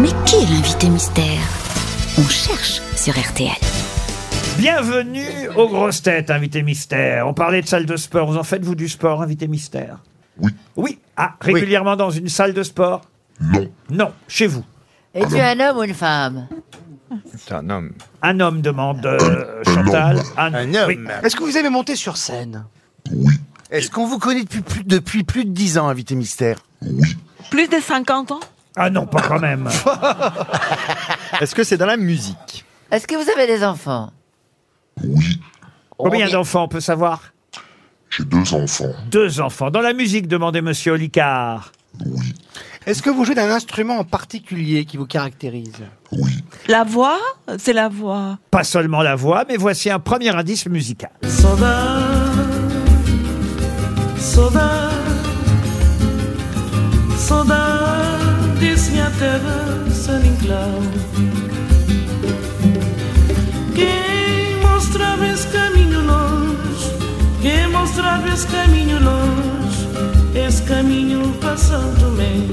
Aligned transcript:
Mais 0.00 0.08
qui 0.26 0.36
est 0.36 0.46
l'invité 0.50 0.88
mystère? 0.88 1.40
On 2.18 2.28
cherche 2.28 2.80
sur 2.96 3.14
RTL. 3.18 3.50
Bienvenue 4.58 5.48
aux 5.56 5.68
grosses 5.68 6.02
têtes, 6.02 6.30
invité 6.30 6.62
mystère. 6.62 7.26
On 7.26 7.34
parlait 7.34 7.62
de 7.62 7.66
salle 7.66 7.86
de 7.86 7.96
sport. 7.96 8.30
Vous 8.30 8.36
en 8.36 8.42
faites, 8.42 8.64
vous, 8.64 8.74
du 8.74 8.88
sport, 8.88 9.22
invité 9.22 9.48
mystère? 9.48 9.98
Oui. 10.38 10.50
Oui. 10.76 10.98
Ah, 11.16 11.34
régulièrement 11.40 11.96
dans 11.96 12.10
une 12.10 12.28
salle 12.28 12.52
de 12.52 12.62
sport? 12.62 13.02
Non. 13.40 13.70
Non, 13.90 14.12
chez 14.28 14.46
vous? 14.46 14.64
Es-tu 15.14 15.38
un 15.40 15.58
homme 15.60 15.78
ou 15.78 15.82
une 15.82 15.94
femme? 15.94 16.48
C'est 17.36 17.54
un 17.54 17.68
homme. 17.70 17.92
Un 18.22 18.40
homme 18.40 18.60
demande 18.60 19.04
euh, 19.06 19.62
Chantal. 19.64 20.18
homme. 20.18 20.24
Un 20.36 20.74
homme. 20.74 20.88
Oui. 20.88 20.98
Est-ce 21.22 21.36
que 21.36 21.44
vous 21.44 21.56
avez 21.56 21.70
monté 21.70 21.96
sur 21.96 22.16
scène? 22.16 22.64
Oui. 23.12 23.34
Est-ce 23.70 23.90
qu'on 23.90 24.06
vous 24.06 24.18
connaît 24.18 24.42
depuis 24.42 24.60
plus, 24.60 24.84
depuis 24.84 25.24
plus 25.24 25.44
de 25.44 25.50
10 25.50 25.78
ans, 25.78 25.88
invité 25.88 26.14
mystère? 26.14 26.58
Oui. 26.82 27.16
Plus 27.50 27.68
de 27.68 27.78
50 27.80 28.32
ans? 28.32 28.40
Ah 28.76 28.90
non, 28.90 29.06
pas 29.06 29.22
quand 29.22 29.38
même. 29.40 29.68
Est-ce 31.40 31.54
que 31.54 31.64
c'est 31.64 31.78
dans 31.78 31.86
la 31.86 31.96
musique 31.96 32.64
Est-ce 32.90 33.06
que 33.06 33.14
vous 33.14 33.30
avez 33.30 33.46
des 33.46 33.64
enfants 33.64 34.12
Oui. 35.02 35.40
Combien 35.96 36.28
d'enfants 36.28 36.64
on 36.64 36.68
peut 36.68 36.80
savoir 36.80 37.22
J'ai 38.10 38.24
deux 38.24 38.52
enfants. 38.54 38.92
Deux 39.10 39.40
enfants. 39.40 39.70
Dans 39.70 39.80
la 39.80 39.94
musique, 39.94 40.28
demandait 40.28 40.60
Monsieur 40.60 40.92
Olicard. 40.92 41.72
Oui. 42.04 42.34
Est-ce 42.84 43.02
que 43.02 43.10
vous 43.10 43.24
jouez 43.24 43.34
d'un 43.34 43.50
instrument 43.50 43.98
en 43.98 44.04
particulier 44.04 44.84
qui 44.84 44.96
vous 44.98 45.06
caractérise 45.06 45.72
Oui. 46.12 46.44
La 46.68 46.84
voix 46.84 47.18
C'est 47.58 47.72
la 47.72 47.88
voix. 47.88 48.38
Pas 48.50 48.62
seulement 48.62 49.02
la 49.02 49.16
voix, 49.16 49.44
mais 49.48 49.56
voici 49.56 49.90
un 49.90 49.98
premier 49.98 50.28
indice 50.36 50.66
musical. 50.66 51.10
Saudade, 51.24 52.04
saudade, 54.18 54.85
minha 59.36 59.40
terra 59.40 59.90
Saninclau. 59.90 60.82
Quem 63.74 64.60
mostrava 64.62 65.26
esse 65.26 65.46
caminho 65.48 66.00
longe, 66.02 66.92
quem 67.42 67.68
mostrava 67.68 68.28
esse 68.28 68.46
caminho 68.46 68.98
longe, 69.02 69.88
esse 70.34 70.62
caminho 70.62 71.32
passando 71.40 72.16
bem. 72.16 72.50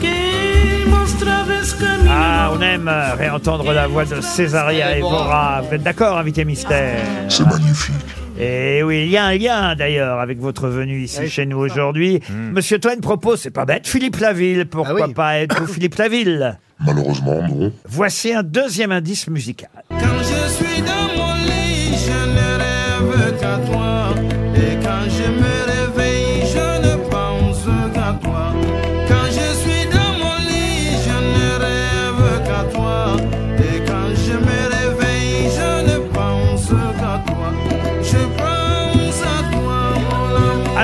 Quem 0.00 0.86
mostrava 0.88 1.54
esse 1.54 1.76
caminho 1.76 2.10
Ah, 2.10 2.50
on 2.52 2.62
aime 2.62 2.88
euh, 2.88 3.14
réentendre 3.16 3.72
la 3.72 3.86
voix 3.86 4.04
de 4.04 4.20
Césaria 4.22 4.98
Evora. 4.98 5.62
Vous 5.62 5.74
êtes 5.74 5.82
d'accord, 5.82 6.18
invité 6.18 6.44
mystère? 6.44 7.04
C'est 7.28 7.44
magnifique. 7.44 8.17
Et 8.40 8.82
oui, 8.84 9.02
il 9.06 9.10
y 9.10 9.16
a 9.16 9.24
un 9.24 9.34
lien 9.34 9.74
d'ailleurs 9.74 10.20
avec 10.20 10.38
votre 10.38 10.68
venue 10.68 11.00
ici 11.02 11.28
chez 11.28 11.44
nous 11.46 11.58
aujourd'hui. 11.58 12.20
Monsieur 12.30 12.78
Toine 12.78 13.00
propose, 13.00 13.40
c'est 13.40 13.50
pas 13.50 13.64
bête, 13.64 13.86
Philippe 13.88 14.16
Laville. 14.16 14.66
Pourquoi 14.66 15.00
Ah 15.02 15.06
oui. 15.08 15.14
pas 15.14 15.38
être 15.38 15.66
Philippe 15.68 15.96
Laville? 15.96 16.56
Malheureusement, 16.80 17.42
non. 17.48 17.72
Voici 17.88 18.32
un 18.32 18.44
deuxième 18.44 18.92
indice 18.92 19.26
musical. 19.28 19.70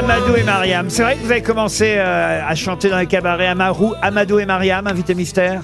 Amadou 0.05 0.37
et 0.37 0.43
Mariam. 0.43 0.91
C'est 0.91 1.03
vrai 1.03 1.17
que 1.17 1.21
vous 1.23 1.31
avez 1.31 1.43
commencé 1.43 1.95
euh, 1.97 2.41
à 2.47 2.55
chanter 2.55 2.91
dans 2.91 2.99
les 2.99 3.07
cabarets 3.07 3.47
Amarou, 3.47 3.95
Amadou 4.03 4.39
et 4.39 4.45
Mariam, 4.45 4.87
invité 4.87 5.15
mystère? 5.15 5.63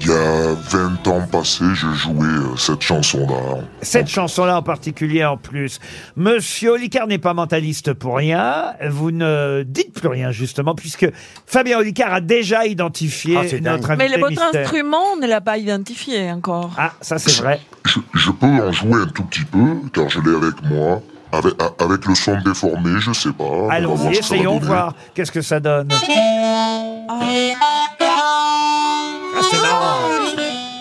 Il 0.00 0.06
y 0.08 0.10
a 0.10 0.54
20 0.54 1.06
ans 1.08 1.20
passés, 1.30 1.64
je 1.74 1.88
jouais 1.92 2.26
euh, 2.26 2.56
cette 2.56 2.80
chanson-là. 2.80 3.60
Cette 3.82 4.08
chanson-là 4.08 4.56
en 4.56 4.62
particulier 4.62 5.24
en 5.26 5.36
plus. 5.36 5.78
Monsieur 6.16 6.72
Olicard 6.72 7.06
n'est 7.06 7.18
pas 7.18 7.34
mentaliste 7.34 7.92
pour 7.92 8.16
rien. 8.16 8.72
Vous 8.88 9.10
ne 9.10 9.62
dites 9.66 9.92
plus 9.92 10.08
rien 10.08 10.30
justement 10.32 10.74
puisque 10.74 11.06
Fabien 11.46 11.78
Olicard 11.78 12.14
a 12.14 12.20
déjà 12.22 12.64
identifié 12.66 13.36
Ah, 13.38 13.44
c'est 13.46 13.60
dingue. 13.60 13.76
notre 13.82 13.88
Mais 13.94 14.04
invité 14.04 14.14
le 14.16 14.20
votre 14.20 14.30
mystère. 14.42 14.60
instrument, 14.62 15.02
on 15.12 15.16
ne 15.20 15.26
l'a 15.26 15.42
pas 15.42 15.58
identifié 15.58 16.32
encore. 16.32 16.70
Ah, 16.78 16.92
ça 17.02 17.18
c'est 17.18 17.40
vrai. 17.42 17.60
Je, 17.84 18.00
je 18.14 18.30
peux 18.30 18.46
en 18.46 18.72
jouer 18.72 19.02
un 19.02 19.06
tout 19.08 19.24
petit 19.24 19.44
peu, 19.44 19.58
car 19.92 20.08
je 20.08 20.18
l'ai 20.20 20.34
avec 20.34 20.62
moi. 20.64 21.02
Avec, 21.32 22.06
le 22.06 22.14
son 22.14 22.36
déformé, 22.44 23.00
je 23.00 23.12
sais 23.12 23.32
pas. 23.32 23.44
Allons-y, 23.70 24.18
essayons 24.18 24.54
donner. 24.56 24.66
voir 24.66 24.94
qu'est-ce 25.14 25.32
que 25.32 25.40
ça 25.42 25.60
donne. 25.60 25.88
Ah, 27.08 27.20
c'est 29.50 29.60
marrant. 29.60 29.96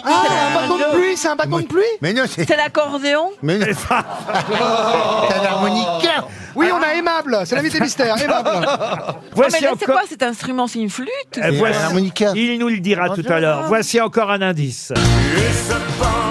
Ah, 0.04 0.24
un 0.50 0.54
bâton 0.62 0.78
de 0.78 0.84
pluie, 0.98 1.16
c'est 1.16 1.28
un 1.30 1.36
bâton 1.36 1.60
de 1.60 1.66
pluie 1.68 1.84
Mais 2.02 2.12
non, 2.14 2.24
c'est 2.28 2.46
C'est 2.48 2.58
l'accordéon 2.58 3.30
mais 3.44 3.60
non, 3.60 3.68
c'est 3.70 3.94
un 3.94 5.46
harmonica. 5.46 6.26
Oui, 6.56 6.68
on 6.74 6.82
a 6.84 6.96
aimable, 6.96 7.38
c'est 7.46 7.56
l'invité 7.56 7.80
mystère, 7.80 8.20
aimable. 8.22 8.50
Ah, 8.68 9.16
mais 9.22 9.30
Voici 9.34 9.58
c'est 9.60 9.68
encore. 9.70 9.88
quoi 9.96 10.02
cet 10.10 10.24
instrument? 10.24 10.68
C'est 10.68 10.80
une 10.80 10.90
flûte? 10.90 11.08
Euh, 11.38 11.42
C'est 11.44 11.52
voici- 11.52 11.78
un 11.80 11.84
harmonica. 11.86 12.32
Il 12.36 12.60
nous 12.60 12.68
le 12.68 12.80
dira 12.80 13.10
tout 13.16 13.24
à 13.30 13.40
l'heure. 13.40 13.66
Voici 13.68 14.02
encore 14.02 14.32
un 14.32 14.42
indice. 14.42 14.92
Et 15.38 16.31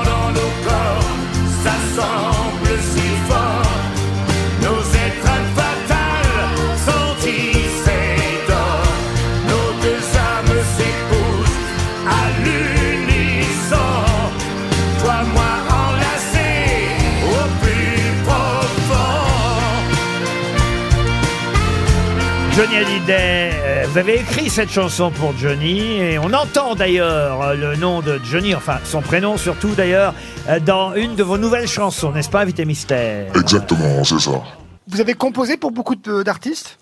vous 23.92 23.98
avez 23.98 24.20
écrit 24.20 24.48
cette 24.50 24.70
chanson 24.70 25.10
pour 25.10 25.36
Johnny 25.36 25.96
et 25.96 26.18
on 26.18 26.32
entend 26.32 26.74
d'ailleurs 26.74 27.42
euh, 27.42 27.54
le 27.54 27.76
nom 27.76 28.00
de 28.00 28.20
Johnny, 28.24 28.54
enfin 28.54 28.78
son 28.84 29.00
prénom 29.02 29.36
surtout 29.36 29.74
d'ailleurs, 29.74 30.14
euh, 30.48 30.60
dans 30.60 30.94
une 30.94 31.16
de 31.16 31.22
vos 31.22 31.38
nouvelles 31.38 31.66
chansons, 31.68 32.12
n'est-ce 32.12 32.30
pas, 32.30 32.40
Invité 32.42 32.64
Mystère 32.64 33.32
Exactement, 33.36 34.04
c'est 34.04 34.18
ça. 34.20 34.42
Vous 34.86 35.00
avez 35.00 35.14
composé 35.14 35.56
pour 35.56 35.72
beaucoup 35.72 35.96
de- 35.96 36.22
d'artistes? 36.22 36.78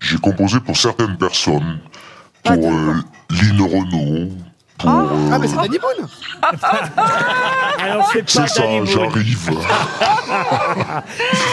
J'ai 0.00 0.18
composé 0.18 0.60
pour 0.60 0.76
certaines 0.76 1.16
personnes. 1.16 1.80
Pour 2.44 2.72
euh, 2.72 2.94
Lynn 3.30 3.60
Renault. 3.60 4.30
Euh, 4.84 4.88
Ah, 5.32 5.38
mais 5.38 5.48
c'est 5.48 5.56
Danny 5.56 5.78
Boone 5.78 6.08
Alors 7.78 8.10
c'est 8.12 8.34
pas 8.34 8.46
Danny 8.56 8.78
Boone. 8.80 8.86
j'arrive. 8.86 9.50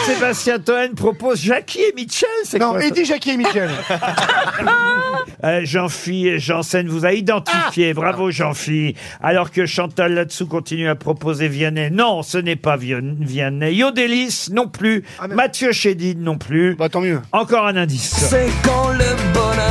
Sébastien 0.06 0.58
Toen 0.58 0.94
propose 0.94 1.40
Jackie 1.40 1.80
et 1.80 1.92
Mitchell, 1.94 2.28
c'est 2.44 2.58
Non, 2.58 2.72
quoi 2.72 2.80
ça 2.80 2.86
Eddie, 2.88 3.04
Jackie 3.04 3.30
et 3.30 3.36
Michel. 3.36 3.70
Euh, 5.44 5.60
Jean-Phi 5.64 6.38
Janssen 6.38 6.86
vous 6.88 7.06
a 7.06 7.12
identifié, 7.14 7.94
bravo 7.94 8.30
Jean-Phi. 8.30 8.94
Alors 9.22 9.50
que 9.50 9.64
Chantal 9.64 10.12
là-dessous 10.14 10.46
continue 10.46 10.86
à 10.88 10.94
proposer 10.94 11.48
Vianney. 11.48 11.90
Non, 11.90 12.22
ce 12.22 12.36
n'est 12.36 12.56
pas 12.56 12.76
Vian- 12.76 13.14
Vianney. 13.18 13.72
Yodelis 13.74 14.48
non 14.52 14.68
plus. 14.68 15.02
Ah, 15.18 15.28
mais- 15.28 15.34
Mathieu 15.34 15.72
Chédid 15.72 16.20
non 16.20 16.36
plus. 16.36 16.74
Bah, 16.74 16.90
tant 16.90 17.00
mieux. 17.00 17.20
Encore 17.32 17.66
un 17.66 17.76
indice. 17.76 18.10
C'est 18.28 18.48
quand 18.64 18.90
le 18.92 19.32
bonheur, 19.32 19.69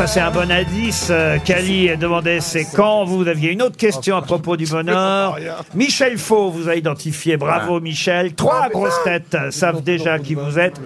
ça 0.00 0.06
c'est 0.06 0.20
un 0.20 0.30
bon 0.30 0.50
indice. 0.50 1.08
Euh, 1.10 1.36
Cali 1.44 1.94
demandait 1.98 2.40
c'est 2.40 2.64
quand 2.74 3.04
vous 3.04 3.28
aviez 3.28 3.50
une 3.50 3.60
autre 3.60 3.76
question 3.76 4.16
à 4.16 4.22
propos 4.22 4.56
du 4.56 4.64
bonheur. 4.64 5.36
Michel 5.74 6.16
Faux 6.16 6.48
vous 6.50 6.70
a 6.70 6.74
identifié. 6.74 7.36
Bravo 7.36 7.80
Michel. 7.80 8.32
Trois 8.34 8.70
grosses 8.70 8.98
têtes 9.04 9.34
euh, 9.34 9.50
savent 9.50 9.82
déjà 9.82 10.18
qui 10.18 10.34
vous 10.34 10.58
êtes. 10.58 10.80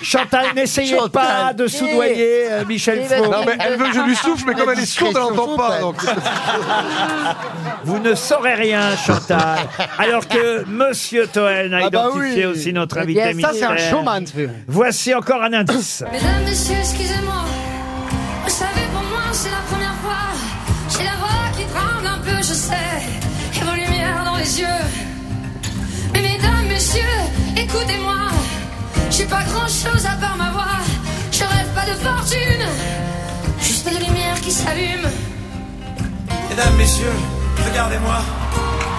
Chantal, 0.00 0.46
n'essayez 0.54 0.96
pas 1.12 1.52
de 1.54 1.66
soudoyer 1.66 2.50
euh, 2.50 2.64
Michel 2.68 3.02
Eh 3.04 3.08
ben, 3.08 3.24
Faux. 3.24 3.30
Non, 3.32 3.38
mais 3.44 3.56
elle 3.58 3.76
veut 3.76 3.86
que 3.86 3.94
je 3.94 4.00
lui 4.06 4.14
souffle, 4.14 4.44
mais 4.46 4.54
comme 4.54 4.70
elle 4.70 4.78
est 4.78 4.86
sourde, 4.86 5.16
elle 5.16 5.34
n'entend 5.34 5.56
pas. 5.56 5.80
Donc... 5.80 5.96
Vous 7.84 7.98
ne 7.98 8.14
saurez 8.14 8.54
rien, 8.54 8.96
Chantal. 8.96 9.58
Alors 9.98 10.28
que 10.28 10.64
Monsieur 10.68 11.26
Toen 11.26 11.74
a 11.74 11.86
Ah 11.86 11.90
bah 11.90 12.10
identifié 12.10 12.46
oui. 12.46 12.52
aussi 12.52 12.72
notre 12.72 12.98
Eh 12.98 13.00
invité 13.00 13.34
bien, 13.34 13.48
Ça, 13.48 13.54
c'est 13.54 13.64
un 13.64 13.76
showman. 13.76 14.24
ce. 14.24 14.48
Voici 14.68 15.14
encore 15.14 15.42
un 15.42 15.52
indice. 15.52 16.04
Mesdames, 16.12 16.44
messieurs, 16.44 16.76
excusez-moi. 16.78 17.49
Je. 22.70 23.60
Et 23.60 23.64
vos 23.64 23.74
lumières 23.74 24.24
dans 24.24 24.36
les 24.36 24.60
yeux. 24.60 24.82
Mais 26.12 26.22
mesdames, 26.22 26.66
messieurs, 26.68 27.18
écoutez-moi. 27.56 28.30
J'ai 29.10 29.24
pas 29.24 29.42
grand 29.42 29.66
chose 29.66 30.06
à 30.06 30.16
part 30.20 30.36
ma 30.36 30.50
voix. 30.50 30.78
Je 31.32 31.44
rêve 31.44 31.68
pas 31.74 31.86
de 31.86 31.94
fortune, 31.94 32.64
juste 33.60 33.86
de 33.86 33.98
lumière 34.04 34.40
qui 34.40 34.50
s'allume. 34.52 35.08
Mesdames, 36.50 36.76
messieurs, 36.76 37.16
regardez-moi. 37.68 38.18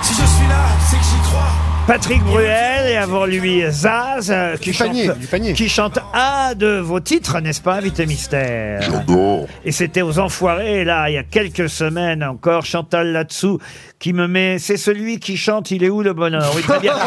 Si 0.02 0.14
je 0.14 0.26
suis 0.26 0.48
là, 0.48 0.64
c'est 0.90 0.98
que 0.98 1.04
j'y 1.04 1.30
crois. 1.30 1.71
Patrick 1.88 2.22
Bruel 2.24 2.88
et 2.88 2.96
avant 2.96 3.26
lui 3.26 3.64
Zaz 3.70 4.30
euh, 4.32 4.56
qui, 4.56 4.72
Du 4.72 4.78
panier, 4.78 5.08
chante, 5.08 5.18
du 5.18 5.28
panier. 5.28 5.54
qui 5.54 5.68
chante 5.68 6.00
un 6.14 6.54
de 6.56 6.78
vos 6.80 7.00
titres, 7.00 7.40
n'est-ce 7.42 7.62
pas, 7.62 7.74
Invité 7.76 8.06
Mystère 8.06 8.82
J'adore. 8.84 9.48
Et 9.66 9.72
c'était 9.72 10.02
aux 10.04 10.20
Enfoirés, 10.20 10.84
là, 10.86 11.10
il 11.10 11.14
y 11.14 11.18
a 11.18 11.24
quelques 11.24 11.70
semaines 11.70 12.24
encore, 12.24 12.66
Chantal 12.66 13.12
là-dessous 13.12 13.60
qui 14.00 14.14
me 14.14 14.28
met, 14.28 14.58
c'est 14.60 14.78
celui 14.78 15.20
qui 15.20 15.38
chante, 15.38 15.72
il 15.72 15.84
est 15.84 15.90
où 15.90 16.02
le 16.02 16.14
bonheur 16.14 16.52
Oui, 16.56 16.62
très 16.62 16.80
bien. 16.80 16.94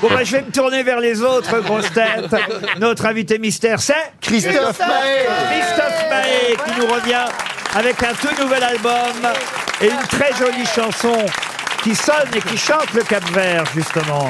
bon, 0.00 0.08
bah, 0.10 0.22
je 0.22 0.32
vais 0.32 0.42
me 0.42 0.50
tourner 0.52 0.82
vers 0.82 1.00
les 1.00 1.22
autres 1.22 1.60
grosses 1.60 1.90
têtes. 1.92 2.34
Notre 2.78 3.06
invité 3.06 3.38
mystère, 3.38 3.80
c'est 3.80 3.94
Christophe 4.20 4.78
Maé 4.78 5.26
Christophe 5.50 6.04
Maé 6.10 6.56
qui 6.64 6.80
nous 6.80 6.86
revient 6.86 7.24
avec 7.74 8.02
un 8.02 8.12
tout 8.14 8.42
nouvel 8.42 8.62
album 8.62 9.32
et 9.80 9.86
une 9.86 10.06
très 10.08 10.32
jolie 10.38 10.66
chanson 10.66 11.16
qui 11.88 11.94
sonne 11.94 12.28
et 12.34 12.40
qui 12.42 12.58
chante 12.58 12.92
le 12.92 13.02
Cap 13.02 13.24
Vert, 13.30 13.64
justement. 13.74 14.28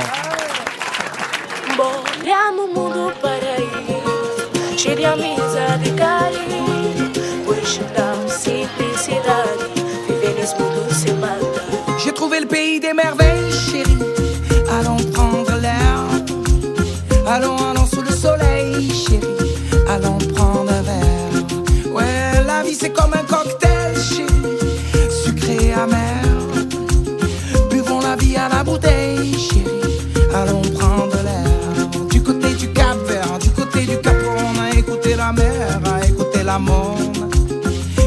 Allons 30.34 30.62
prendre 30.78 31.16
l'air. 31.22 32.08
Du 32.10 32.22
côté 32.22 32.54
du 32.54 32.72
Cap 32.72 32.96
Vert, 33.06 33.38
du 33.40 33.50
côté 33.50 33.86
du 33.86 33.96
Cap, 33.98 34.16
on 34.26 34.60
a 34.60 34.76
écouté 34.76 35.14
la 35.16 35.32
mer, 35.32 35.80
a 35.94 36.06
écouté 36.06 36.42
la 36.44 36.58
monde. 36.58 37.16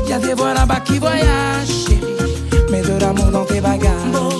Y 0.07 0.13
a 0.13 0.19
des 0.19 0.33
voix 0.33 0.53
là-bas 0.53 0.81
qui 0.81 0.99
voyagent, 0.99 1.85
chérie. 1.87 2.69
Mets 2.69 2.81
de 2.81 2.99
l'amour 2.99 3.31
dans 3.31 3.45
tes 3.45 3.61
bagages. 3.61 4.30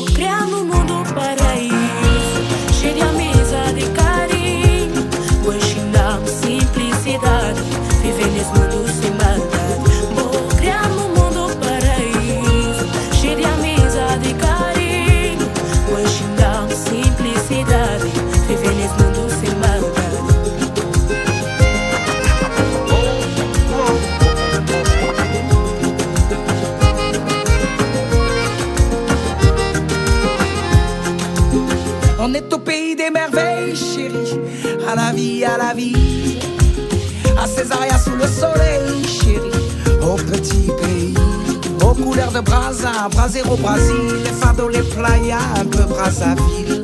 Brasero, 43.43 43.57
Brésil. 43.57 44.23
Les 44.23 44.31
fados, 44.31 44.69
les 44.69 44.83
playas, 44.83 45.38
un 45.59 45.65
peu 45.65 45.83
Brazzaville. 45.83 46.83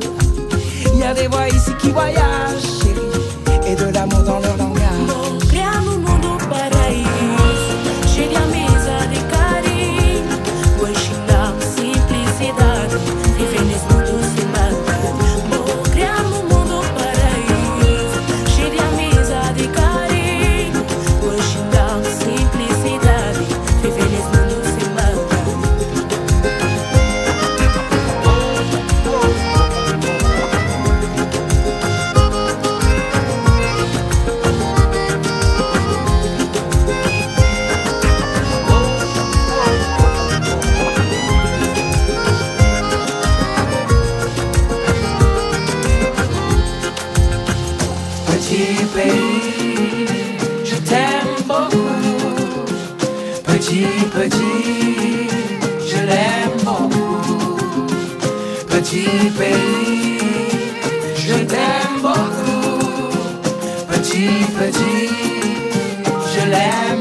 Il 0.92 0.98
y 0.98 1.02
a 1.02 1.14
des 1.14 1.28
voix 1.28 1.48
ici 1.48 1.72
qui 1.78 1.90
voyagent, 1.90 2.37
Petit 59.08 59.30
pays, 59.30 60.18
je 61.16 61.34
t'aime 61.44 62.00
beaucoup. 62.02 63.16
Petit, 63.88 64.44
petit, 64.58 65.08
je 66.34 66.50
l'aime 66.50 66.97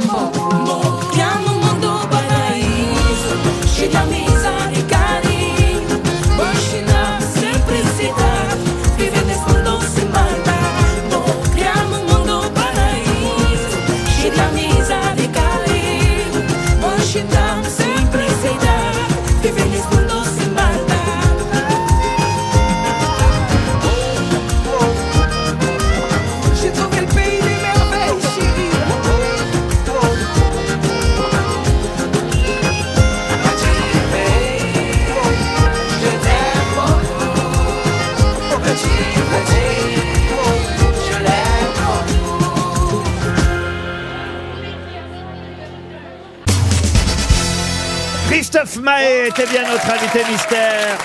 était 49.28 49.46
bien 49.48 49.64
notre 49.64 49.90
invité 49.92 50.24
mystère. 50.32 50.98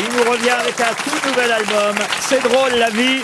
Il 0.00 0.16
nous 0.16 0.30
revient 0.30 0.50
avec 0.50 0.80
un 0.80 0.94
tout 1.04 1.28
nouvel 1.28 1.52
album. 1.52 1.94
C'est 2.20 2.42
drôle 2.42 2.72
la 2.76 2.90
vie. 2.90 3.22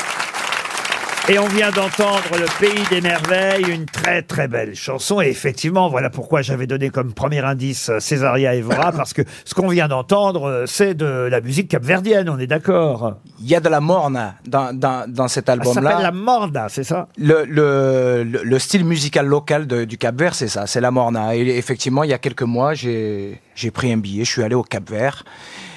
Et 1.31 1.39
on 1.39 1.47
vient 1.47 1.71
d'entendre 1.71 2.23
Le 2.39 2.47
Pays 2.59 2.83
des 2.89 3.03
Merveilles, 3.03 3.67
une 3.71 3.85
très 3.85 4.23
très 4.23 4.49
belle 4.49 4.75
chanson. 4.75 5.21
Et 5.21 5.27
effectivement, 5.29 5.91
voilà 5.91 6.09
pourquoi 6.09 6.41
j'avais 6.41 6.67
donné 6.67 6.89
comme 6.89 7.13
premier 7.13 7.41
indice 7.45 7.91
euh, 7.91 8.01
Césaria 8.01 8.55
Evora, 8.55 8.93
parce 8.97 9.13
que 9.13 9.21
ce 9.45 9.53
qu'on 9.55 9.69
vient 9.69 9.89
d'entendre, 9.89 10.45
euh, 10.49 10.65
c'est 10.67 10.95
de 10.95 11.05
la 11.31 11.43
musique 11.43 11.69
capverdienne, 11.69 12.31
on 12.31 12.39
est 12.39 12.47
d'accord 12.47 13.17
Il 13.41 13.47
y 13.49 13.55
a 13.55 13.61
de 13.61 13.69
la 13.69 13.81
morne 13.81 14.33
dans, 14.47 14.73
dans, 14.75 15.05
dans 15.07 15.29
cet 15.29 15.49
Ça 15.49 15.57
s'appelle 15.57 15.69
album-là. 15.69 16.01
la 16.03 16.13
Morda, 16.13 16.67
c'est 16.71 16.85
ça? 16.85 17.09
Le, 17.19 17.45
le, 17.45 18.25
le, 18.25 18.43
le 18.43 18.59
style 18.59 18.87
musical 18.87 19.27
local 19.27 19.67
de- 19.67 19.85
du 19.85 19.99
Cap 19.99 20.19
Vert, 20.19 20.35
c'est 20.35 20.49
ça, 20.49 20.67
c'est 20.67 20.81
la 20.81 20.91
morna. 20.91 21.37
Et 21.37 21.41
effectivement, 21.59 22.05
il 22.05 22.11
y 22.11 22.15
a 22.15 22.19
quelques 22.19 22.43
mois, 22.43 22.73
j'ai 22.73 23.39
j'ai 23.55 23.73
pris 23.73 23.93
un 23.93 23.97
billet, 23.97 24.25
je 24.25 24.31
suis 24.31 24.45
allé 24.45 24.55
au 24.55 24.63
Cap 24.63 24.89
Vert. 24.89 25.25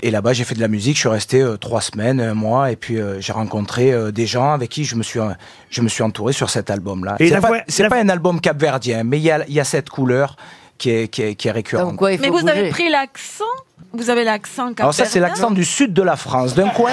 Et 0.04 0.12
là-bas, 0.12 0.34
j'ai 0.34 0.44
fait 0.44 0.54
de 0.56 0.60
la 0.62 0.68
musique, 0.68 0.96
je 0.96 1.02
suis 1.02 1.10
resté 1.10 1.42
euh, 1.42 1.58
trois 1.58 1.82
semaines, 1.82 2.22
un 2.22 2.36
mois, 2.36 2.72
et 2.72 2.76
puis 2.76 3.00
euh, 3.00 3.20
j'ai 3.20 3.34
rencontré 3.34 3.92
euh, 3.92 4.12
des 4.12 4.26
gens 4.28 4.52
avec 4.54 4.70
qui 4.70 4.84
je 4.84 4.96
me 4.96 5.02
suis, 5.04 5.20
euh, 5.20 5.30
je 5.70 5.82
me 5.82 5.90
suis 5.90 6.04
entouré 6.04 6.34
sur 6.34 6.50
cet 6.50 6.70
album-là. 6.70 7.16
C'est 7.30 7.42
pas, 7.42 7.48
voix- 7.48 7.64
c'est 7.68 7.84
la- 7.84 7.90
pas 7.90 8.00
un 8.00 8.10
album 8.10 8.40
capverdien, 8.42 9.04
mais 9.04 9.18
il 9.20 9.24
y 9.24 9.32
a, 9.32 9.46
il 9.48 9.54
y 9.54 9.60
a 9.60 9.64
cette 9.64 9.90
couleur 9.90 10.36
qui 10.78 10.90
est, 10.90 11.08
qui 11.08 11.22
est, 11.22 11.36
qui 11.36 11.48
est 11.48 11.52
récurrente. 11.52 11.96
Mais 12.22 12.30
vous 12.30 12.48
avez 12.48 12.70
pris 12.70 12.90
l'accent 12.90 13.44
Vous 13.94 14.10
avez 14.10 14.24
l'accent 14.24 14.72
Alors 14.78 14.94
ça, 14.94 15.06
c'est 15.06 15.20
l'accent 15.20 15.52
du 15.52 15.66
sud 15.66 15.94
de 15.94 16.02
la 16.02 16.16
France. 16.16 16.56
D'un 16.56 16.70
coin, 16.70 16.92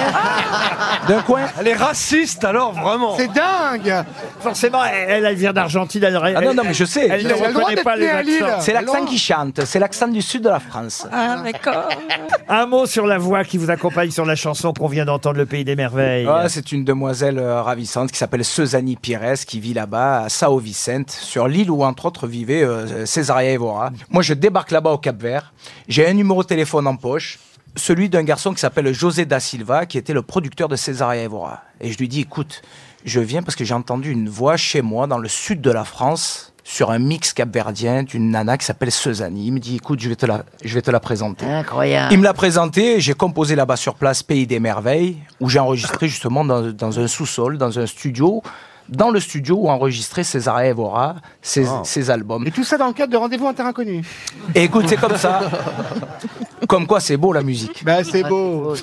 d'un 1.07 1.21
coin. 1.21 1.41
Elle 1.59 1.67
est 1.69 1.75
raciste 1.75 2.43
alors, 2.43 2.73
vraiment. 2.73 3.15
C'est 3.17 3.31
dingue 3.31 4.05
Forcément, 4.39 4.83
elle, 4.85 5.25
elle 5.25 5.35
vient 5.35 5.53
d'Argentine. 5.53 6.03
Elle, 6.03 6.15
Ah 6.17 6.41
non, 6.41 6.53
non, 6.53 6.63
mais 6.65 6.73
je 6.73 6.85
sais. 6.85 7.07
Elle 7.09 7.27
ne 7.27 7.33
reconnaît 7.33 7.83
pas 7.83 7.95
les 7.95 8.07
accents. 8.07 8.59
C'est 8.61 8.73
l'accent 8.73 9.05
qui 9.05 9.17
chante. 9.17 9.65
C'est 9.65 9.79
l'accent 9.79 10.07
du 10.07 10.21
sud 10.21 10.43
de 10.43 10.49
la 10.49 10.59
France. 10.59 11.07
Ah, 11.11 11.37
d'accord. 11.43 11.89
Un 12.49 12.65
mot 12.65 12.85
sur 12.85 13.05
la 13.05 13.17
voix 13.17 13.43
qui 13.43 13.57
vous 13.57 13.69
accompagne 13.69 14.11
sur 14.11 14.25
la 14.25 14.35
chanson 14.35 14.73
qu'on 14.73 14.87
vient 14.87 15.05
d'entendre, 15.05 15.37
Le 15.37 15.45
Pays 15.45 15.63
des 15.63 15.75
Merveilles. 15.75 16.27
Ah, 16.29 16.49
c'est 16.49 16.71
une 16.71 16.83
demoiselle 16.83 17.39
euh, 17.39 17.61
ravissante 17.61 18.11
qui 18.11 18.17
s'appelle 18.17 18.43
Suzanne 18.43 18.95
Pires 19.01 19.19
qui 19.45 19.59
vit 19.59 19.73
là-bas 19.73 20.23
à 20.23 20.29
Sao 20.29 20.57
Vicente, 20.57 21.11
sur 21.11 21.47
l'île 21.47 21.69
où 21.71 21.83
entre 21.83 22.05
autres 22.05 22.27
vivait 22.27 22.63
euh, 22.63 23.05
Césaria 23.05 23.51
Evora. 23.51 23.91
Moi, 24.09 24.23
je 24.23 24.33
débarque 24.33 24.71
là-bas 24.71 24.91
au 24.91 24.97
Cap-Vert. 24.97 25.53
J'ai 25.87 26.07
un 26.07 26.13
numéro 26.13 26.43
de 26.43 26.47
téléphone 26.47 26.78
en 26.85 26.95
poche, 26.95 27.39
celui 27.75 28.09
d'un 28.09 28.23
garçon 28.23 28.53
qui 28.53 28.59
s'appelle 28.59 28.93
José 28.93 29.25
da 29.25 29.39
Silva, 29.39 29.85
qui 29.85 29.97
était 29.97 30.13
le 30.13 30.21
producteur 30.21 30.67
de 30.67 30.75
Césaria 30.75 31.23
Evora. 31.23 31.63
Et 31.81 31.91
je 31.91 31.97
lui 31.97 32.07
dis, 32.07 32.21
écoute, 32.21 32.61
je 33.05 33.19
viens 33.19 33.43
parce 33.43 33.55
que 33.55 33.63
j'ai 33.63 33.73
entendu 33.73 34.11
une 34.11 34.29
voix 34.29 34.57
chez 34.57 34.81
moi 34.81 35.07
dans 35.07 35.17
le 35.17 35.27
sud 35.27 35.61
de 35.61 35.71
la 35.71 35.83
France 35.83 36.53
sur 36.63 36.91
un 36.91 36.99
mix 36.99 37.33
capverdien 37.33 38.03
d'une 38.03 38.29
nana 38.29 38.57
qui 38.57 38.65
s'appelle 38.65 38.91
Suzanne. 38.91 39.37
Il 39.37 39.53
me 39.53 39.59
dit, 39.59 39.77
écoute, 39.77 39.99
je 39.99 40.09
vais 40.09 40.15
te 40.15 40.25
la, 40.25 40.43
je 40.63 40.73
vais 40.75 40.81
te 40.81 40.91
la 40.91 40.99
présenter. 40.99 41.45
Incroyable. 41.45 42.13
Il 42.13 42.19
me 42.19 42.23
l'a 42.23 42.33
présenté, 42.33 42.99
j'ai 42.99 43.13
composé 43.13 43.55
là-bas 43.55 43.75
sur 43.75 43.95
place 43.95 44.21
Pays 44.21 44.45
des 44.45 44.59
Merveilles, 44.59 45.17
où 45.39 45.49
j'ai 45.49 45.59
enregistré 45.59 46.07
justement 46.07 46.45
dans, 46.45 46.71
dans 46.71 46.99
un 46.99 47.07
sous-sol, 47.07 47.57
dans 47.57 47.79
un 47.79 47.87
studio, 47.87 48.43
dans 48.89 49.09
le 49.09 49.19
studio 49.19 49.55
où 49.55 49.69
enregistrait 49.69 50.23
César 50.23 50.61
Evora 50.61 51.15
ses, 51.41 51.65
ses 51.83 52.09
albums. 52.09 52.45
Et 52.45 52.51
tout 52.51 52.63
ça 52.63 52.77
dans 52.77 52.87
le 52.87 52.93
cadre 52.93 53.11
de 53.11 53.17
Rendez-vous 53.17 53.45
en 53.45 53.53
terre 53.53 53.67
inconnue. 53.67 54.03
Et 54.53 54.63
écoute, 54.63 54.85
c'est 54.87 54.97
comme 54.97 55.17
ça. 55.17 55.41
Comme 56.67 56.87
quoi, 56.87 56.99
c'est 56.99 57.17
beau 57.17 57.33
la 57.33 57.43
musique. 57.43 57.83
Bah, 57.85 58.03
c'est 58.03 58.23
beau. 58.23 58.73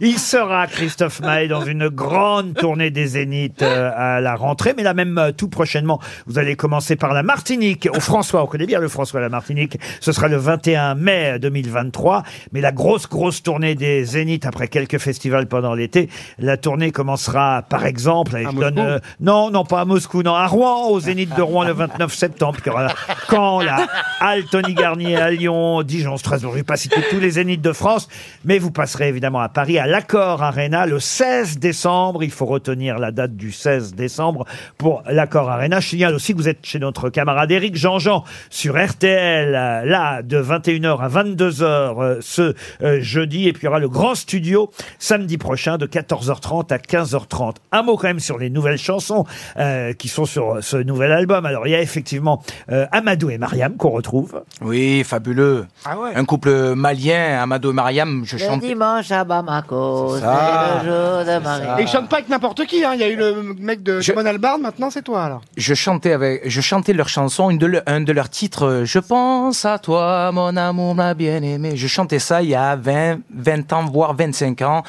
Il 0.00 0.18
sera, 0.18 0.66
Christophe 0.66 1.20
Maé, 1.20 1.48
dans 1.48 1.64
une 1.64 1.88
grande 1.88 2.54
tournée 2.54 2.90
des 2.90 3.06
Zéniths 3.06 3.62
euh, 3.62 3.90
à 3.94 4.20
la 4.20 4.34
rentrée, 4.34 4.74
mais 4.76 4.82
là 4.82 4.94
même 4.94 5.18
euh, 5.18 5.32
tout 5.32 5.48
prochainement, 5.48 6.00
vous 6.26 6.38
allez 6.38 6.56
commencer 6.56 6.96
par 6.96 7.12
la 7.12 7.22
Martinique, 7.22 7.88
au 7.94 8.00
François, 8.00 8.42
on 8.42 8.46
connaît 8.46 8.66
bien 8.66 8.80
le 8.80 8.88
François 8.88 9.20
la 9.20 9.28
Martinique, 9.28 9.78
ce 10.00 10.12
sera 10.12 10.28
le 10.28 10.36
21 10.36 10.94
mai 10.94 11.38
2023, 11.38 12.22
mais 12.52 12.60
la 12.60 12.72
grosse, 12.72 13.08
grosse 13.08 13.42
tournée 13.42 13.74
des 13.74 14.04
Zéniths 14.04 14.46
après 14.46 14.68
quelques 14.68 14.98
festivals 14.98 15.46
pendant 15.46 15.74
l'été, 15.74 16.08
la 16.38 16.56
tournée 16.56 16.90
commencera 16.90 17.62
par 17.68 17.86
exemple, 17.86 18.36
et 18.36 18.44
je 18.44 18.50
donne, 18.50 18.78
euh, 18.78 18.98
non, 19.20 19.50
non, 19.50 19.64
pas 19.64 19.80
à 19.80 19.84
Moscou, 19.84 20.22
non, 20.22 20.34
à 20.34 20.46
Rouen, 20.46 20.88
au 20.88 21.00
Zénith 21.00 21.34
de 21.34 21.42
Rouen 21.42 21.64
le 21.64 21.72
29 21.72 22.12
septembre, 22.12 22.58
puis 22.60 22.62
il 22.66 22.68
y 22.68 22.74
aura 22.74 22.88
Caen, 23.30 23.60
la 23.60 23.86
Halle 24.20 24.44
Tony 24.44 24.74
Garnier 24.74 25.16
à 25.16 25.30
Lyon, 25.30 25.82
Dijon, 25.82 26.16
Strasbourg, 26.16 26.52
je 26.52 26.58
vais 26.58 26.62
pas 26.62 26.76
citer 26.76 26.93
tous 27.10 27.20
les 27.20 27.30
Zéniths 27.30 27.60
de 27.60 27.72
France, 27.72 28.08
mais 28.44 28.58
vous 28.58 28.70
passerez 28.70 29.08
évidemment 29.08 29.40
à 29.40 29.48
Paris, 29.48 29.78
à 29.78 29.86
l'Accord 29.86 30.42
Arena, 30.42 30.86
le 30.86 31.00
16 31.00 31.58
décembre. 31.58 32.22
Il 32.22 32.30
faut 32.30 32.46
retenir 32.46 32.98
la 32.98 33.10
date 33.10 33.36
du 33.36 33.52
16 33.52 33.94
décembre 33.94 34.44
pour 34.78 35.02
l'Accord 35.08 35.50
Arena. 35.50 35.80
Je 35.80 35.88
signale 35.88 36.14
aussi 36.14 36.32
que 36.32 36.38
vous 36.38 36.48
êtes 36.48 36.64
chez 36.64 36.78
notre 36.78 37.10
camarade 37.10 37.50
Éric 37.50 37.76
Jean-Jean 37.76 38.24
sur 38.50 38.82
RTL, 38.82 39.54
euh, 39.54 39.84
là, 39.84 40.22
de 40.22 40.42
21h 40.42 41.00
à 41.00 41.08
22h 41.08 41.62
euh, 41.62 42.18
ce 42.20 42.54
euh, 42.82 43.00
jeudi. 43.00 43.48
Et 43.48 43.52
puis 43.52 43.62
il 43.62 43.66
y 43.66 43.68
aura 43.68 43.78
le 43.78 43.88
grand 43.88 44.14
studio 44.14 44.70
samedi 44.98 45.38
prochain 45.38 45.78
de 45.78 45.86
14h30 45.86 46.72
à 46.72 46.78
15h30. 46.78 47.56
Un 47.72 47.82
mot 47.82 47.96
quand 47.96 48.08
même 48.08 48.20
sur 48.20 48.38
les 48.38 48.50
nouvelles 48.50 48.78
chansons 48.78 49.24
euh, 49.56 49.92
qui 49.92 50.08
sont 50.08 50.24
sur 50.24 50.58
ce 50.62 50.76
nouvel 50.76 51.12
album. 51.12 51.46
Alors 51.46 51.66
il 51.66 51.70
y 51.70 51.74
a 51.74 51.80
effectivement 51.80 52.42
euh, 52.70 52.86
Amadou 52.92 53.30
et 53.30 53.38
Mariam 53.38 53.76
qu'on 53.76 53.90
retrouve. 53.90 54.42
Oui, 54.60 55.04
fabuleux. 55.04 55.66
Ah 55.84 55.98
ouais. 55.98 56.14
Un 56.14 56.24
couple 56.24 56.74
malien, 56.88 57.40
Amado 57.42 57.70
et 57.70 57.72
Mariam, 57.72 58.22
je 58.26 58.36
Le 58.36 58.42
chante. 58.44 58.60
dimanche 58.60 59.10
à 59.10 59.24
Bamako, 59.24 60.16
c'est 60.16 60.20
Ça. 60.20 60.80
le 60.82 60.88
jour 60.90 61.24
de 61.24 61.42
Marie. 61.42 61.80
Et 61.80 61.82
il 61.84 61.88
chante 61.88 62.08
pas 62.10 62.16
avec 62.16 62.28
n'importe 62.28 62.66
qui, 62.66 62.84
hein. 62.84 62.90
Il 62.94 63.00
y 63.00 63.04
a 63.04 63.08
eu 63.08 63.16
le 63.16 63.54
mec 63.58 63.82
de 63.82 64.00
Je- 64.00 64.12
Simon 64.12 64.26
Albarn, 64.26 64.60
maintenant 64.60 64.90
c'est 64.90 65.00
toi, 65.02 65.24
alors. 65.24 65.40
Je 65.56 65.72
chantais 65.74 66.12
avec, 66.12 66.42
je 66.48 66.60
chantais 66.60 66.92
leur 66.92 67.08
chanson, 67.08 67.48
une 67.48 67.56
de 67.58 67.66
le- 67.66 67.82
un 67.88 68.02
de 68.02 68.12
leurs 68.12 68.28
titres, 68.28 68.66
euh, 68.66 68.84
Je 68.84 68.98
pense 68.98 69.64
à 69.64 69.78
toi, 69.78 70.30
mon 70.32 70.54
amour, 70.56 70.94
ma 70.94 71.14
bien-aimée. 71.14 71.74
Je 71.74 71.86
chantais 71.86 72.18
ça 72.18 72.42
il 72.42 72.50
y 72.50 72.54
a 72.54 72.76
20, 72.76 73.20
20 73.34 73.72
ans, 73.72 73.84
voire 73.86 74.14
25 74.14 74.60
ans, 74.62 74.82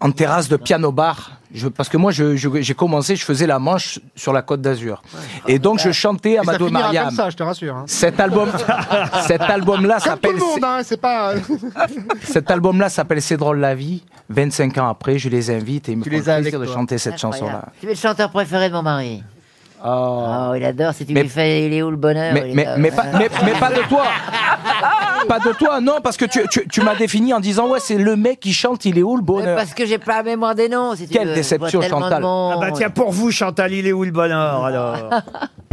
en 0.00 0.10
terrasse 0.10 0.48
de 0.48 0.56
piano 0.56 0.92
bar. 0.92 1.32
Je, 1.54 1.68
parce 1.68 1.88
que 1.88 1.96
moi, 1.96 2.10
je- 2.10 2.34
je- 2.34 2.48
j'ai 2.62 2.74
commencé, 2.74 3.14
je 3.14 3.24
faisais 3.24 3.46
la 3.46 3.60
manche 3.60 4.00
sur 4.16 4.32
la 4.32 4.42
côte 4.42 4.60
d'Azur. 4.60 5.02
Et 5.46 5.60
donc, 5.60 5.78
je 5.78 5.92
chantais 5.92 6.32
Et 6.32 6.34
ça 6.36 6.40
Amado 6.42 6.66
finira 6.66 6.82
Mariam. 6.82 7.06
comme 7.06 7.14
ça, 7.14 7.30
je 7.30 7.36
te 7.36 7.42
rassure. 7.44 7.76
Hein. 7.76 7.84
Cet 7.86 8.18
album, 8.18 8.48
cet 9.28 9.40
album-là 9.42 9.94
Comme 9.94 10.02
tout 10.02 10.08
s'appelle, 10.10 10.32
le 10.34 10.38
monde, 10.40 10.64
hein. 10.64 10.80
C'est 10.82 11.00
pas. 11.00 11.34
cet 12.24 12.50
album-là 12.50 12.88
s'appelle 12.88 13.22
C'est 13.22 13.36
drôle 13.36 13.60
la 13.60 13.74
vie. 13.76 14.02
25 14.30 14.78
ans 14.78 14.88
après, 14.88 15.18
je 15.18 15.28
les 15.28 15.50
invite 15.50 15.88
et 15.88 15.92
ils 15.92 15.98
me 15.98 16.02
font 16.02 16.10
plaisir 16.10 16.40
de 16.60 16.64
toi. 16.64 16.74
chanter 16.74 16.98
cette 16.98 17.18
chanson-là. 17.18 17.66
Tu 17.80 17.86
es 17.86 17.90
le 17.90 17.94
chanteur 17.94 18.30
préféré 18.30 18.68
de 18.70 18.74
mon 18.74 18.82
mari. 18.82 19.22
Oh. 19.86 20.26
Oh, 20.50 20.54
il 20.56 20.64
adore. 20.64 20.94
Si 20.94 21.04
tu 21.04 21.12
Mais- 21.12 21.22
lui 21.24 21.28
fais, 21.28 21.66
il 21.66 21.74
est 21.74 21.82
où 21.82 21.90
le 21.90 21.96
bonheur 21.98 22.32
Mais, 22.32 22.64
pas, 22.64 22.76
mais, 22.78 22.90
mais 23.44 23.52
pas 23.60 23.70
de 23.70 23.86
toi 23.88 24.04
Pas 25.28 25.38
de 25.38 25.52
toi, 25.56 25.80
non, 25.80 25.96
parce 26.02 26.16
que 26.16 26.24
tu, 26.24 26.46
tu, 26.50 26.66
tu 26.68 26.80
m'as 26.82 26.94
défini 26.94 27.32
en 27.32 27.40
disant 27.40 27.68
Ouais, 27.68 27.80
c'est 27.80 27.96
le 27.98 28.16
mec 28.16 28.40
qui 28.40 28.52
chante, 28.52 28.84
il 28.84 28.98
est 28.98 29.02
où 29.02 29.16
le 29.16 29.22
bonheur 29.22 29.56
Parce 29.56 29.74
que 29.74 29.86
j'ai 29.86 29.98
pas 29.98 30.18
la 30.18 30.22
mémoire 30.22 30.54
des 30.54 30.68
noms. 30.68 30.94
Si 30.94 31.06
tu 31.06 31.12
Quelle 31.14 31.28
veux. 31.28 31.34
déception, 31.34 31.68
Je 31.68 31.76
vois 31.78 31.84
tellement 31.86 31.98
de 32.00 32.04
Chantal. 32.04 32.22
monde. 32.22 32.52
Ah 32.56 32.60
bah 32.60 32.70
tiens, 32.74 32.90
pour 32.90 33.10
vous, 33.10 33.30
Chantal, 33.30 33.72
il 33.72 33.86
est 33.86 33.92
où 33.92 34.04
le 34.04 34.10
bonheur 34.10 34.64
alors? 34.64 34.96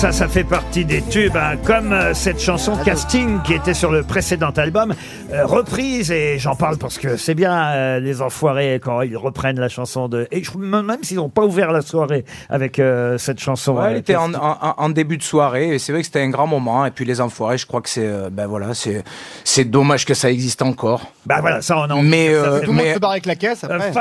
Ça, 0.00 0.12
ça 0.12 0.28
fait 0.28 0.44
partie 0.44 0.86
des 0.86 1.02
tubes, 1.02 1.36
hein, 1.36 1.56
comme 1.62 1.92
euh, 1.92 2.14
cette 2.14 2.40
chanson 2.40 2.72
Casting 2.86 3.42
qui 3.42 3.52
était 3.52 3.74
sur 3.74 3.90
le 3.92 4.02
précédent 4.02 4.48
album, 4.56 4.94
euh, 5.30 5.44
reprise, 5.44 6.10
et 6.10 6.38
j'en 6.38 6.54
parle 6.56 6.78
parce 6.78 6.96
que 6.96 7.18
c'est 7.18 7.34
bien 7.34 7.66
euh, 7.72 8.00
les 8.00 8.22
enfoirés 8.22 8.80
quand 8.82 9.02
ils 9.02 9.18
reprennent 9.18 9.60
la 9.60 9.68
chanson 9.68 10.08
de... 10.08 10.26
Et 10.30 10.42
je, 10.42 10.56
même 10.56 10.96
s'ils 11.02 11.18
n'ont 11.18 11.28
pas 11.28 11.44
ouvert 11.44 11.70
la 11.70 11.82
soirée 11.82 12.24
avec 12.48 12.78
euh, 12.78 13.18
cette 13.18 13.40
chanson. 13.40 13.74
Ouais, 13.74 13.88
elle 13.90 13.96
euh, 13.96 13.98
était 13.98 14.16
en, 14.16 14.30
Casting. 14.32 14.40
en- 14.62 14.74
en 14.78 14.88
début 14.88 15.18
de 15.18 15.22
soirée 15.22 15.74
et 15.74 15.78
c'est 15.78 15.92
vrai 15.92 16.00
que 16.00 16.06
c'était 16.06 16.22
un 16.22 16.30
grand 16.30 16.46
moment. 16.46 16.86
Et 16.86 16.90
puis 16.92 17.04
les 17.04 17.20
enfoirés, 17.20 17.58
je 17.58 17.66
crois 17.66 17.82
que 17.82 17.90
c'est 17.90 18.06
euh, 18.06 18.30
ben 18.32 18.46
voilà, 18.46 18.72
c'est 18.72 19.04
c'est 19.44 19.64
dommage 19.64 20.06
que 20.06 20.14
ça 20.14 20.30
existe 20.30 20.62
encore. 20.62 21.02
Bah 21.26 21.40
voilà, 21.42 21.60
ça 21.60 21.76
on 21.76 21.90
en... 21.90 22.00
Mais, 22.02 22.28
ça, 22.28 22.32
euh, 22.32 22.54
c'est- 22.60 22.64
Tout 22.64 22.70
le 22.70 22.76
monde 22.78 22.86
mais- 22.86 22.94
se 22.94 22.98
barre 23.00 23.10
avec 23.10 23.26
la 23.26 23.34
caisse 23.36 23.64
après. 23.64 23.92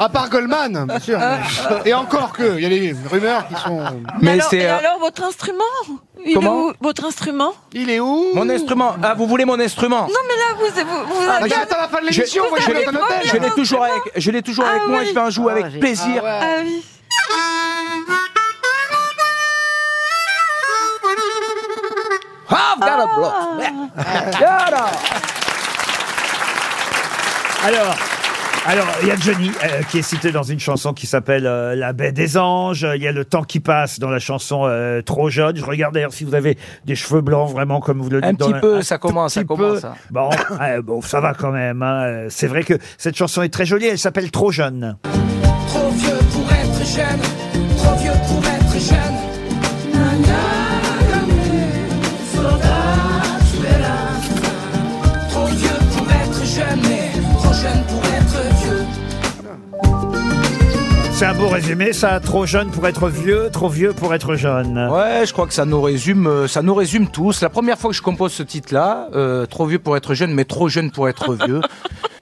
à 0.00 0.08
part 0.08 0.30
Goldman, 0.30 0.84
bien 0.88 0.98
sûr. 0.98 1.18
Et 1.84 1.94
encore 1.94 2.32
que, 2.32 2.56
il 2.58 2.62
y 2.62 2.66
a 2.66 2.68
des 2.68 2.96
rumeurs 3.08 3.44
qui 3.54 3.62
sont. 3.62 4.02
mais 4.20 4.32
alors, 4.32 4.46
c'est 4.50 4.56
et 4.58 4.66
euh, 4.66 4.78
alors, 4.78 4.98
votre 4.98 5.22
instrument? 5.24 5.64
Il 6.24 6.34
Comment 6.34 6.68
est 6.68 6.70
où 6.70 6.72
Votre 6.80 7.04
instrument? 7.04 7.52
Il 7.72 7.90
est 7.90 8.00
où? 8.00 8.26
Mon 8.34 8.48
instrument. 8.48 8.94
Ah, 9.02 9.14
vous 9.14 9.26
voulez 9.26 9.44
mon 9.44 9.58
instrument? 9.58 10.02
Non, 10.02 10.22
mais 10.28 10.36
là, 10.36 10.54
vous, 10.56 10.66
vous, 10.90 11.14
vous 11.14 11.20
Ah, 11.28 11.36
avez- 11.36 11.48
J'attends 11.48 11.80
la 11.80 11.88
fin 11.88 12.00
de 12.00 12.06
l'émission, 12.08 12.44
Je- 12.44 12.50
moi 12.50 12.58
l'ai- 12.58 12.84
dans 12.84 12.90
un 12.92 13.02
hôtel. 13.04 13.20
Je 13.24 13.36
l'ai 13.38 13.50
toujours 13.50 13.82
avec, 13.84 14.02
je 14.16 14.30
l'ai 14.30 14.42
toujours 14.42 14.64
Ah 14.66 14.70
avec 14.70 14.86
moi. 14.88 14.98
oui. 15.00 15.06
Je 15.08 15.14
vais 15.14 15.20
en 15.20 15.30
jouer 15.30 15.52
Ah, 15.54 15.58
avec 15.58 15.72
j'ai- 15.72 15.78
plaisir. 15.80 16.22
Ah 16.24 16.40
ouais. 16.40 16.40
Ah 16.42 16.62
oui. 16.64 16.82
I've 22.50 22.80
got 22.80 23.00
a 23.00 23.06
block. 23.16 23.34
Voilà. 24.38 24.90
Alors... 27.64 27.94
Alors, 28.64 28.86
il 29.02 29.08
y 29.08 29.10
a 29.10 29.16
Johnny 29.16 29.50
euh, 29.64 29.82
qui 29.90 29.98
est 29.98 30.02
cité 30.02 30.30
dans 30.30 30.44
une 30.44 30.60
chanson 30.60 30.92
qui 30.92 31.06
s'appelle 31.08 31.46
euh, 31.48 31.74
La 31.74 31.92
baie 31.92 32.12
des 32.12 32.36
anges. 32.38 32.86
Il 32.94 33.02
y 33.02 33.08
a 33.08 33.12
le 33.12 33.24
temps 33.24 33.42
qui 33.42 33.58
passe 33.58 33.98
dans 33.98 34.08
la 34.08 34.20
chanson 34.20 34.62
euh, 34.66 35.02
Trop 35.02 35.28
jeune. 35.30 35.56
Je 35.56 35.64
regarde 35.64 35.94
d'ailleurs 35.94 36.12
si 36.12 36.22
vous 36.24 36.34
avez 36.36 36.56
des 36.84 36.94
cheveux 36.94 37.22
blancs 37.22 37.50
vraiment 37.50 37.80
comme 37.80 38.00
vous 38.00 38.08
le 38.08 38.20
dites. 38.20 38.30
Un 38.30 38.32
dans 38.34 38.46
petit 38.46 38.52
la- 38.54 38.60
peu, 38.60 38.76
un 38.76 38.82
ça 38.82 38.98
tout 38.98 39.08
commence, 39.08 39.34
ça 39.34 39.40
petit 39.40 39.48
commence, 39.48 39.80
ça. 39.80 39.94
Bon, 40.10 40.30
ouais, 40.60 40.80
bon, 40.82 41.02
ça 41.02 41.20
va 41.20 41.34
quand 41.34 41.50
même. 41.50 41.82
hein. 41.82 42.02
Euh, 42.04 42.26
C'est 42.30 42.46
vrai 42.46 42.62
que 42.62 42.74
cette 42.98 43.16
chanson 43.16 43.42
est 43.42 43.48
très 43.52 43.66
jolie. 43.66 43.86
Elle 43.86 43.98
s'appelle 43.98 44.30
Trop 44.30 44.52
jeune. 44.52 44.96
Trop 45.66 45.90
vieux 45.90 46.18
pour 46.32 46.52
être 46.52 46.86
jeune, 46.86 47.20
trop 47.78 47.96
vieux 47.96 48.12
pour 48.28 48.44
être 48.44 48.78
jeune. 48.80 49.11
C'est 61.22 61.28
un 61.28 61.34
beau 61.34 61.46
résumé, 61.50 61.92
ça. 61.92 62.18
Trop 62.18 62.46
jeune 62.46 62.72
pour 62.72 62.84
être 62.88 63.08
vieux, 63.08 63.48
trop 63.52 63.68
vieux 63.68 63.92
pour 63.92 64.12
être 64.12 64.34
jeune. 64.34 64.76
Ouais, 64.90 65.24
je 65.24 65.32
crois 65.32 65.46
que 65.46 65.54
ça 65.54 65.64
nous 65.64 65.80
résume, 65.80 66.26
euh, 66.26 66.48
ça 66.48 66.62
nous 66.62 66.74
résume 66.74 67.06
tous. 67.06 67.42
La 67.42 67.48
première 67.48 67.78
fois 67.78 67.90
que 67.90 67.96
je 67.96 68.02
compose 68.02 68.32
ce 68.32 68.42
titre-là, 68.42 69.06
euh, 69.14 69.46
trop 69.46 69.66
vieux 69.66 69.78
pour 69.78 69.96
être 69.96 70.14
jeune, 70.14 70.34
mais 70.34 70.44
trop 70.44 70.68
jeune 70.68 70.90
pour 70.90 71.08
être 71.08 71.34
vieux. 71.34 71.60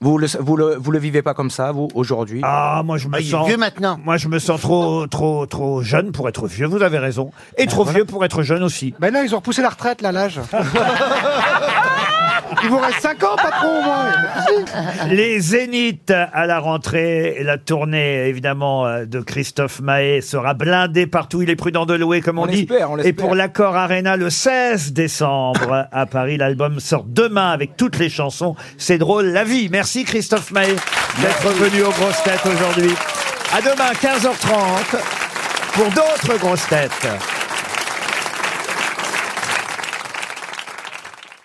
Vous 0.03 0.17
le, 0.17 0.25
vous 0.39 0.57
le, 0.57 0.77
vous 0.79 0.89
le 0.89 0.97
vivez 0.97 1.21
pas 1.21 1.35
comme 1.35 1.51
ça, 1.51 1.71
vous, 1.71 1.87
aujourd'hui? 1.93 2.41
Ah, 2.43 2.81
moi 2.83 2.97
je 2.97 3.07
me 3.07 3.13
Ah, 3.15 3.19
il 3.19 3.27
est 3.27 3.29
sens. 3.29 3.47
vieux 3.47 3.57
maintenant. 3.57 3.99
Moi 4.03 4.17
je 4.17 4.29
me 4.29 4.39
sens 4.39 4.59
trop, 4.59 5.05
trop, 5.05 5.45
trop 5.45 5.83
jeune 5.83 6.11
pour 6.11 6.27
être 6.27 6.47
vieux. 6.47 6.65
Vous 6.65 6.81
avez 6.81 6.97
raison. 6.97 7.29
Et 7.55 7.67
trop 7.67 7.83
vieux 7.85 8.03
pour 8.03 8.25
être 8.25 8.41
jeune 8.41 8.63
aussi. 8.63 8.95
Ben 8.99 9.13
non, 9.13 9.21
ils 9.23 9.35
ont 9.35 9.37
repoussé 9.37 9.61
la 9.61 9.69
retraite, 9.69 10.01
là, 10.01 10.11
l'âge. 10.11 10.39
Il 12.63 12.69
vous 12.69 12.77
reste 12.77 12.99
5 13.01 13.23
ans, 13.23 13.35
patron, 13.35 13.79
au 13.79 13.81
moins. 13.83 14.11
Les 15.09 15.39
Zéniths 15.39 16.11
à 16.11 16.45
la 16.45 16.59
rentrée, 16.59 17.35
et 17.39 17.43
la 17.43 17.57
tournée 17.57 18.27
évidemment 18.27 18.85
euh, 18.85 19.05
de 19.05 19.19
Christophe 19.21 19.79
Mahé 19.81 20.21
sera 20.21 20.53
blindée 20.53 21.07
partout. 21.07 21.41
Il 21.41 21.49
est 21.49 21.55
prudent 21.55 21.85
de 21.85 21.93
louer, 21.93 22.21
comme 22.21 22.39
on, 22.39 22.43
On 22.43 22.47
dit. 22.47 22.67
on 22.69 22.97
et 22.97 23.03
l'espère. 23.03 23.25
pour 23.25 23.35
l'accord 23.35 23.75
Arena 23.75 24.17
le 24.17 24.29
16 24.29 24.93
décembre 24.93 25.87
à 25.91 26.05
Paris, 26.05 26.37
l'album 26.37 26.79
sort 26.79 27.05
demain 27.07 27.51
avec 27.51 27.77
toutes 27.77 27.97
les 27.97 28.09
chansons. 28.09 28.55
C'est 28.77 28.97
drôle, 28.97 29.27
la 29.27 29.43
vie. 29.43 29.69
Merci 29.71 30.03
Christophe 30.03 30.51
Mahé 30.51 30.75
d'être 31.21 31.49
venu 31.53 31.83
aux 31.83 31.91
grosses 31.91 32.23
têtes 32.23 32.45
aujourd'hui. 32.45 32.93
À 33.53 33.61
demain 33.61 33.91
15h30 33.93 34.97
pour 35.73 35.85
d'autres 35.85 36.37
grosses 36.39 36.67
têtes. 36.67 37.07